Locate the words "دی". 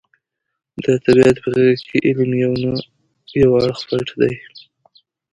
4.19-4.33